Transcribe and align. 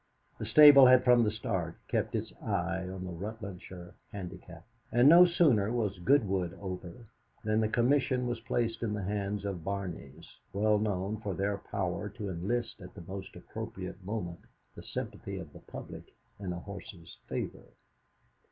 The 0.39 0.47
Stable 0.47 0.87
had 0.87 1.03
from 1.03 1.23
the 1.23 1.29
start 1.29 1.77
kept 1.87 2.15
its 2.15 2.33
eye 2.41 2.89
on 2.89 3.05
the 3.05 3.11
Rutlandshire 3.11 3.93
Handicap, 4.11 4.65
and 4.91 5.07
no 5.07 5.27
sooner 5.27 5.71
was 5.71 5.99
Goodwood 5.99 6.57
over 6.59 7.05
than 7.43 7.61
the 7.61 7.67
commission 7.69 8.25
was 8.25 8.39
placed 8.39 8.81
in 8.81 8.93
the 8.93 9.03
hands 9.03 9.45
of 9.45 9.63
Barney's, 9.63 10.27
well 10.53 10.79
known 10.79 11.17
for 11.17 11.35
their 11.35 11.59
power 11.59 12.09
to 12.17 12.31
enlist 12.31 12.81
at 12.81 12.95
the 12.95 13.01
most 13.03 13.35
appropriate 13.35 14.03
moment 14.03 14.39
the 14.73 14.81
sympathy 14.81 15.37
of 15.37 15.53
the 15.53 15.59
public 15.59 16.15
in 16.39 16.51
a 16.51 16.59
horse's 16.61 17.17
favour. 17.27 17.67